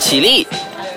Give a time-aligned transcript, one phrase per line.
[0.00, 0.48] 起立，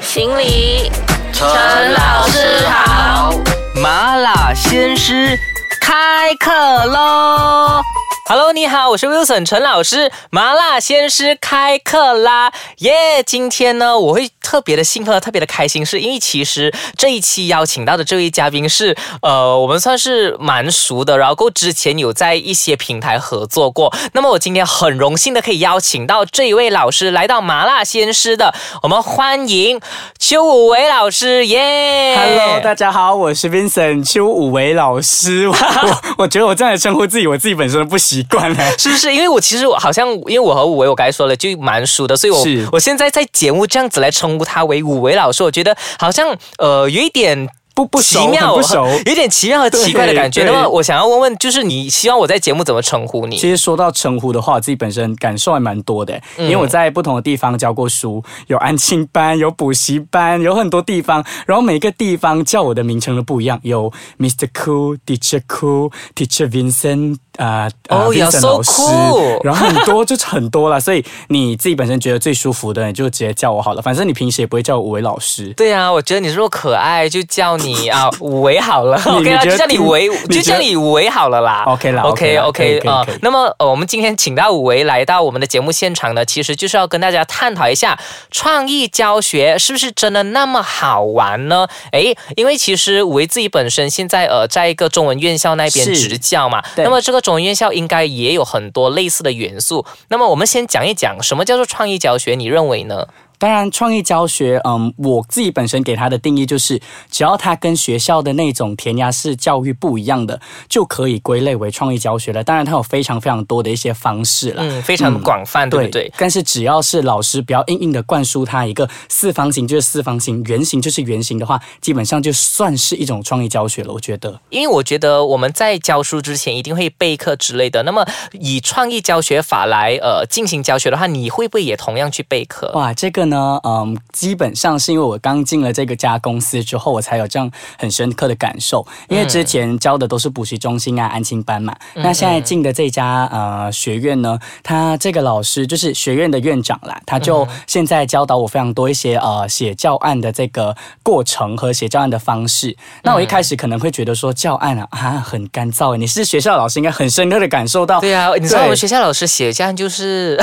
[0.02, 0.90] 行礼，
[1.34, 3.34] 陈老师好。
[3.76, 5.38] 麻辣鲜师
[5.82, 6.50] 开课
[6.86, 7.83] 喽
[8.26, 12.54] ！Hello，你好，我是 Wilson 陈老师，麻辣鲜师开课啦！
[12.78, 23.94] 耶，今天呢，我会特别的兴奋，特别的开心，是因为其实这一期邀请到的这位嘉宾是，呃，我们算是蛮熟的，然后之前有在一些平台合作过。
[24.14, 29.82] 那么我今天很荣幸的可以邀请到这一位老师来到麻辣鲜师的，我们欢迎
[30.18, 35.50] 邱武维老师，耶 Hello，大家好，我是 Vincent 邱武维老师。
[35.50, 38.58] 我 我我觉得我这样称呼自己，我自己本身都不习惯了。
[38.78, 39.14] 是不是？
[39.14, 47.50] 因为我其实我好像，因为我和五维我刚才说了就蛮熟的，所以我是我现在在节目这样子来称呼他为五维老师，我觉得好像呃有一点。
[47.76, 48.88] 不不熟，奇妙，不熟。
[49.08, 50.44] 有点奇妙和奇怪的感觉。
[50.44, 53.36] 那么我想要问问，就是你希望我在节目怎么称呼你？
[53.36, 64.48] 其实说到称呼的话，我自己本身感受还蛮多的，因为我在不同的地方教过书，有安亲班，有补习班，有很多地方，然后每个地方叫我的名称都不一样，有 Mr.
[64.54, 75.52] Cool、Teacher Cool、Teacher Vincent 啊、呃，哦 you're Vincent so 老师 cool 然后很多就是很多了，所以你自己本身觉得最舒服的，你就直接叫我好了，反正你平时也不会叫我五维老师。
[75.54, 79.02] 对啊，我觉得你如果可爱，就叫你啊五维好了。
[79.06, 81.64] OK 啦，你觉得就叫你维，你就叫你五维好了啦。
[81.66, 83.06] OK 啦 OK OK 啊。
[83.22, 87.98] 那么呃，我们今天请到五维来到我们的节目现场呢，其实就是要跟大家探讨一下
[88.30, 91.68] 创意教学是不是真的那么好玩呢？
[91.92, 99.84] 诶，因为其实五维自己本身现在呃在一个中文院校那边是执教嘛，那么这个中文院校应该也有很多类似的元素。
[100.10, 103.08] 那么我们先讲一讲什么叫做创意教学，你认为呢？
[103.38, 106.82] 当然，创意教学，嗯，我自己本身给他的定义就是，
[107.12, 112.44] 只要他跟学校的那种填鸭式教育不一样的，就可以归类为创意教学了。
[112.44, 114.64] 当然，它有非常非常多的一些方式了。
[114.64, 116.12] 嗯，非常广泛，对不对？
[116.18, 123.94] 但是只要是老师不要硬硬的灌输他一个四方形就是四方形，圆形就是圆形的话，基本上就算是一种创意教学了。
[123.94, 124.40] 我觉得。
[124.50, 127.84] 因为我觉得我们在教书之前一定会备课之类的。
[127.84, 132.72] 那么以创意教学法来呃进行教学的话，你会不会也同样去备课？
[132.74, 138.86] 哇，这个呢，嗯，基本上是因为我刚进了这个家公司之后，我才有这样很深刻的感受。
[139.10, 152.76] 因为之前教的都是补习中心啊、安亲班嘛，那现在进的这家呃学院呢，他这个老师就是学院的院长啦，他就现在教导我非常多一些呃写教案的这个过程和写教案的方式。
[153.04, 160.40] 那我一开始可能会觉得说教案啊啊很干燥诶，你是学校老师应该很深刻的感受到，对啊，你知道我们学校老师写教案就是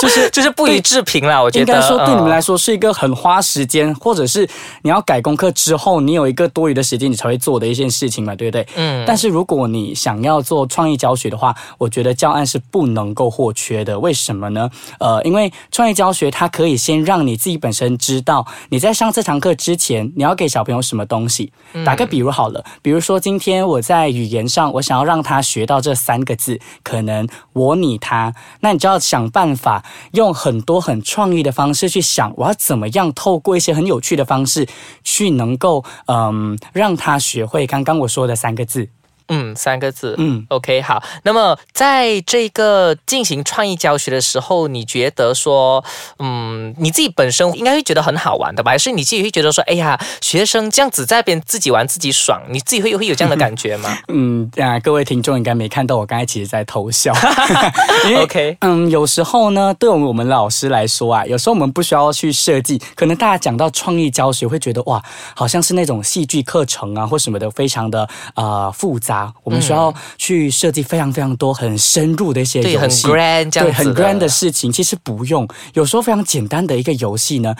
[0.00, 1.42] 就是 就是不予置评啦。
[1.42, 4.48] 我觉得应该说对你们来嗯说是一个很花时间，或者是
[4.82, 8.66] 你要改功课之后，你有一个多余的时间，你才会做的一件事情嘛，对不对？
[8.74, 13.98] 嗯但是如果你想要做创意教学的话，我觉得教案是不能够或缺的。
[14.00, 14.70] 为什么呢？
[14.98, 21.52] 呃，因为创意教学它可以先让你自己本身知道你在上这堂课之前，你要给小朋友什么东西。
[21.74, 34.66] 嗯打个比如好了，比如说今天我在语言上，我想要让他学到这三个字，可能我你他，那你就要想办法用很多很创意的方式去想，我要怎么样透过一些很有趣的方式
[35.02, 38.88] 去能够嗯让他学会刚刚我说的三个字。
[39.28, 40.44] 嗯三个字嗯。
[40.48, 41.02] OK 好。
[41.22, 45.84] 那么在这个进行创意教学的时候，你觉得说
[46.18, 48.72] 嗯你自己本身应该会觉得很好玩的吧？
[48.72, 53.96] 还是你自己会觉得说哎呀学生这样子在那边自己玩自己爽，你自己会会有这样的感觉吗？
[54.08, 57.12] 嗯啊，各位听众应该没看到我刚才其实在偷笑
[58.08, 65.02] 因为 OK 嗯，有时候呢，对我们老师来说啊，有时候我们不需要去设计，可能大家讲到创意教学会觉得哇，
[65.36, 68.02] 好像是那种戏剧课程啊或什么的，非常的
[68.34, 73.08] 啊、呃复杂，我们需要去设计非常非常多很深入的一些对，很游戏。
[73.08, 75.46] grand 这样对，很 grand 的事情，其实不用。
[75.74, 77.54] 有时候非常简单的一个游戏呢，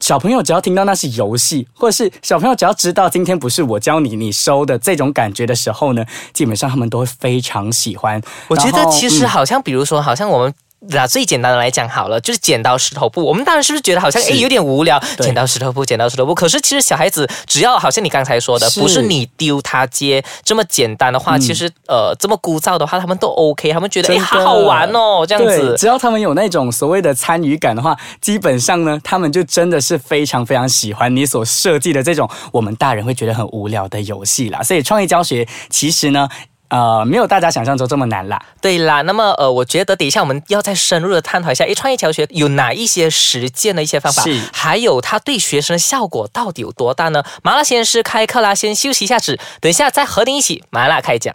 [0.00, 8.20] 小朋友只要听到那是游戏，或者是小朋友只要知道今天不是我教你你收的这种感觉的时候呢，基本上他们都会非常喜欢。
[8.48, 10.54] 我觉得其实好像，比如说，好像我们。
[10.88, 13.22] 拿最简单的来讲好了，就是剪刀石头布。
[13.22, 16.34] 我们当然是不是觉得好像是诶有点无聊，剪刀石头布，剪刀石头布。
[16.34, 25.76] 可是其实小孩子只要好像你刚才说的，是不是你丢他接这么简单的话，其实呃这么枯燥的话，他们都 OK，他们觉得诶好好玩哦，这样，子。
[25.78, 34.62] 只要他们有那种所谓的参与感的话，基本上呢，他们就真的是非常非常喜欢你所设计的这种我们大人会觉得很无聊的游戏啦。
[34.62, 36.28] 所以创意教学其实呢。
[36.70, 38.40] 呃，没有大家想象中这么难啦。
[38.60, 47.22] 对啦，那么呃，我觉得等一下我们要再深入的探讨一下，诶，创业教学有哪一些实践的一些方法，还有它对学生的效果到底有多大呢？
[47.42, 51.34] 麻辣鲜师开课啦，先休息一下子，等一下再和你一起麻辣开讲。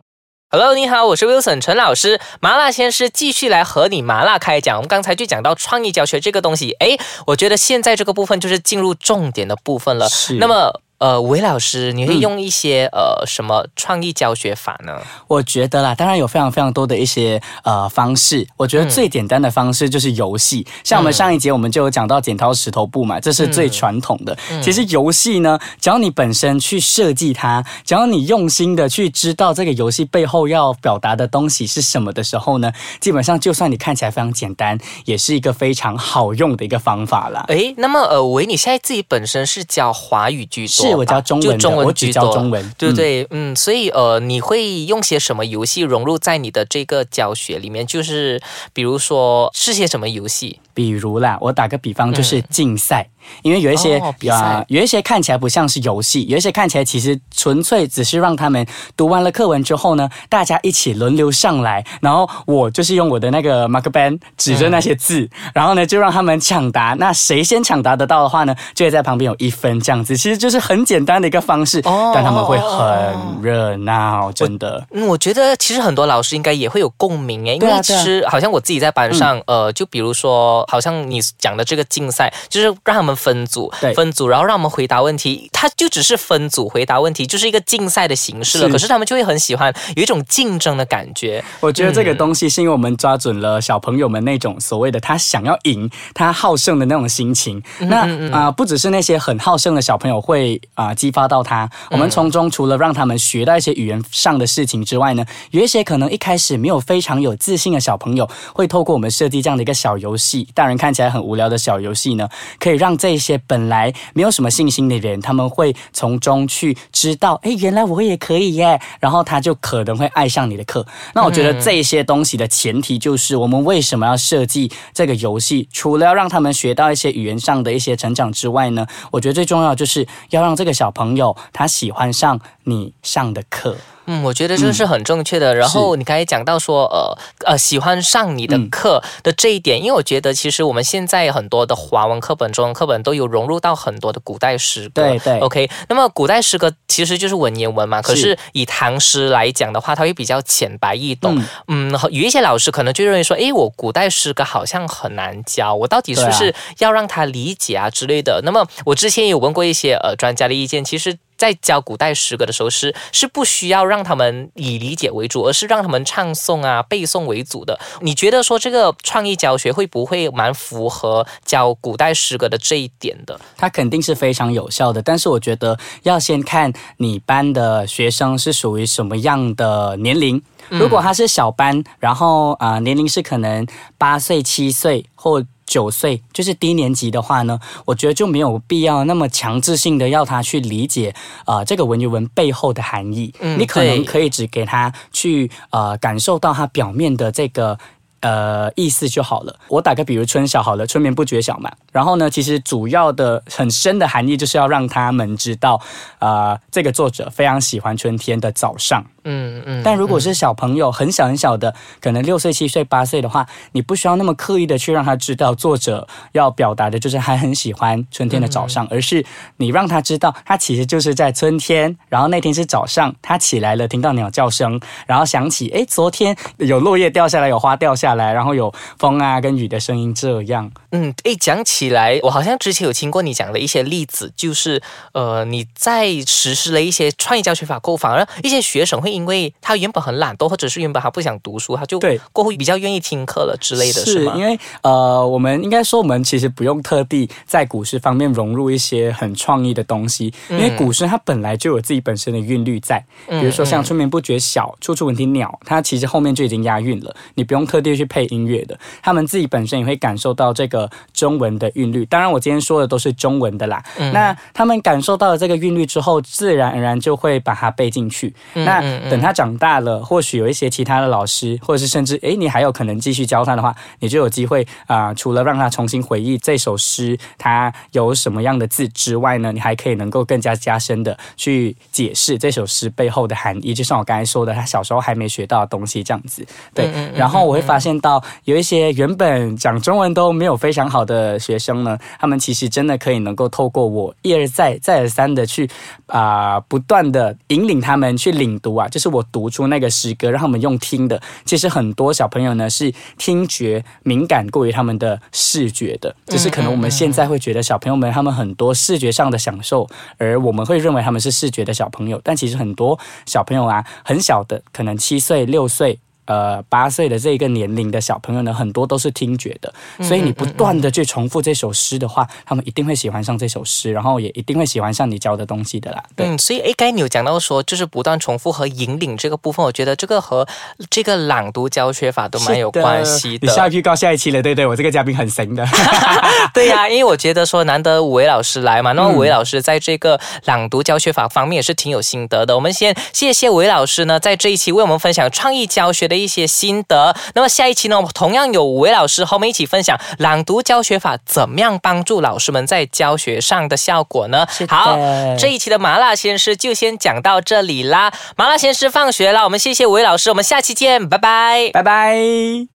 [0.50, 2.22] Hello，你好，我是 Wilson 陈老师。
[2.40, 4.78] 麻辣鲜师继续来和你麻辣开讲。
[4.78, 6.98] 我们刚才就讲到创意教学这个东西，诶，
[7.28, 10.08] 我觉得现在这个部分就是进入重点的部分了。
[10.08, 10.80] 是那么。
[10.97, 15.01] 呃，韦老师，你会用一些、呃什么创意教学法呢？
[15.27, 18.47] 我觉得啦，当然有非常非常多的一些呃方式。
[18.57, 24.38] 我觉得最简单的方式就是游戏，像我们上一节我们就有讲到剪刀石头布嘛，这是最传统的。
[24.63, 32.71] 其实游戏呢，只要你本身去设计它，只要你用心的去知道这个游戏背后要表达的东西是什么的时候呢，
[33.01, 37.44] 基本上就算你看起来非常简单，也是一个非常好用的一个方法啦。
[37.50, 43.28] 诶，那么呃，韦，你现在自己本身是教华语居多吧，是我教中文的就中文我只居多教中文对不对？
[43.30, 47.86] 嗯，所以呃，你会用些什么游戏融入在你的这个教学里面？
[47.86, 48.42] 就是
[48.74, 50.60] 比如说是些什么游戏？
[50.74, 53.08] 比如啦，我打个比方，就是竞赛，
[53.44, 54.27] 因为有一些比
[54.68, 65.51] 有一些看起来不像是游戏，有一些看起来其实纯粹只是让他们读完了课文之后呢，大家一起轮流上来，然后我就是用我的那个 mark pen 指着那些字，嗯。
[65.54, 74.86] 然后呢就让他们抢答，那谁先抢答得到的话呢，就会在旁边有一分这样子，其实就是很简单的一个方式，哦但他们会很热闹，真的。
[74.92, 88.67] 嗯，我觉得其实很多老师应该也会有共鸣诶，因为其实好像我自己在班上，呃，就比如说，好像你讲的这个竞赛，就是让他们分组对，分组，然后让我们回答问题，他就只是分组回答问题，就是一个竞赛的形式了。
[88.67, 91.44] 是可是他们就会很喜欢，有一种竞争的感觉。
[91.59, 97.62] 我觉得这个嗯东西是因为我们抓准了小朋友们那种所谓的他想要赢、他好胜的那种心情。
[97.79, 112.27] 嗯那啊、不只是那些很好胜的小朋友会啊、激发到他，我们从中除了让他们学到一些语言上的事情之外呢，有一些可能一开始没有非常有自信的小朋友，会透过我们设计这样的一个小游戏，大人看起来很无聊的小游戏呢，
[112.59, 120.84] 可以让这些本来没有什么信心的人，他们会从中去知道，哎，原来我也可以耶，然后他就可能会爱上你的课。
[121.13, 125.69] 那我觉得这些东西的前提就是，我们为什么要设计这个游戏？
[125.72, 133.77] 除了要让他们学到一些语言上的一些成长之外呢，我觉得最重要就是要让这个小朋友他喜欢上你上的课。
[134.07, 135.56] 嗯，我觉得这是很正确的。
[135.56, 145.01] 然后你刚才讲到说，呃呃，喜欢上你的嗯课的这一点，因为我觉得其实我们现在很多的华文课本、中文课本都有融入到很多的古代诗歌。
[145.01, 151.35] 对对 OK，那么古代诗歌其实就是文言文嘛，可是是以唐诗来讲的话，它会比较浅白易懂。
[151.67, 158.39] 嗯嗯，有一些老师可能就认为说，诶，我古代诗歌好像很难教，我到底是不是要让他理解啊之类的？
[158.44, 161.17] 那么我之前有问过一些呃专家的意见，其实。
[161.38, 167.80] 在教古代诗歌的时候是是不需要让他们以理解为主，而是让他们唱诵啊、背诵为主的。
[168.02, 173.40] 你觉得说这个创意教学会不会蛮符合教古代诗歌的这一点的？
[173.58, 180.42] 它肯定是非常有效的，但是我觉得要先看你班的学生是属于什么样的年龄。
[180.70, 183.68] 如果他是小班，然后啊、呃年龄是可能
[184.00, 191.13] 八岁、七岁或九岁，就是低年级的话呢，我觉得就没有必要那么强制性的要他去理解
[191.45, 193.33] 啊、呃这个文言文背后的含义。
[193.39, 197.77] 嗯你可能可以只给他去呃感受到它表面的这个。
[198.21, 199.56] 呃，意思就好了。
[199.67, 201.71] 我打个比如，春晓好了，春眠不觉晓嘛。
[201.91, 205.79] 然后呢，其实主要的很深的含义就是要让他们知道，
[206.17, 209.06] 呃，这个作者非常喜欢春天的早上。
[209.25, 209.81] 嗯嗯。
[209.83, 219.25] 但如果是小朋友很小很小的，可能六岁、七岁、八岁的话，你不需要那么刻意的去让他知道作者要表达的就是还很喜欢春天的早上，而是
[219.58, 230.72] 你让他知道，他其实就是在春天，然后那天是早上，他起来了，听到鸟叫声，然后想起，哎，昨天有落叶掉下来，有花掉下来，然后有风啊跟雨的声音，这样。
[230.91, 234.82] 嗯，哎，讲起来，我好像之前有听过你讲的一些例子，就是
[235.13, 244.34] 呃，你在实施了一些创意教学法过后，反而一些学生会因为他原本很懒惰，或者是原本他不想读书，他就对过后比较愿意听课了之类的，是吗？
[244.36, 253.03] 因为呃，我们应该说，我们其实不用特地在古诗方面融入一些很创意的东西，因为古诗它本来就有自己本身的韵律在。
[253.27, 262.05] 比如说像“春眠不觉晓，处处闻啼鸟”，它其实后面就已经押韵了，你不用特地去配音乐的，他们自己本身也会感受到这个中文的韵律。
[262.05, 263.84] 当然，我今天说的都是中文的啦。
[264.13, 268.34] 那他们感受到了这个韵律之后，自然而然就会把它背进去。
[268.53, 283.74] 那等他长大了，或许有一些其他的老师，或者是甚至诶，你还有可能继续教他的话，你就有机会啊、除了让他重新回忆这首诗它有什么样的字之外呢，你还可以能够更加加深的去解释这首诗背后的含义。
[283.74, 286.45] 就像我刚才说的，他小时候还没学到的东西这样子。
[286.74, 295.69] 对，然后我会发现到有一些原本讲中文都没有非常好的学生呢，他们其实真的可以能够透过我一而再、再而三的去
[296.07, 301.22] 啊、不断的引领他们去领读啊，就是我读出那个诗歌，让他们用听的。
[301.44, 309.86] 其实很多小朋友呢是听觉敏感过于他们的视觉的，就是可能我们现在会觉得小朋友们他们很多视觉上的享受，
[310.18, 316.00] 而我们会认为他们是视觉的小朋友，但其实很多小朋友啊，很小的，可能七岁六岁。
[316.25, 326.03] 呃，八岁的这个年龄的小朋友呢，很多都是听觉的，所以你不断的去重复这首诗的话，他们一定会喜欢上这首诗，然后也一定会喜欢上你教的东西的啦。
[326.17, 330.48] 嗯，所以诶，该你有讲到说，就是不断重复和引领这个部分，我觉得这个和
[330.89, 333.48] 这个朗读教学法都蛮有关系的。
[333.48, 335.63] 你下预告下一期了，对对，我这个嘉宾很神的。
[336.55, 342.55] 对呀， 因为我觉得说难得五位老师来嘛，那么五位老师在这个朗读教学法方面也是挺有心得的。
[342.55, 346.14] 我们先谢谢韦老师呢，在这一期为我们分享创意教学的。
[346.17, 347.15] 一些心得。
[347.34, 354.45] 那么下一期呢，同样有五位老师和我们一起分享朗读教学法怎么样帮助老师们在教学上的效果呢？
[354.67, 354.98] 好，
[355.38, 358.13] 这一期的麻辣鲜师就先讲到这里啦。
[358.36, 362.67] 麻辣鲜师放学了，我们谢谢五位老师，我们下期见，拜拜，拜拜。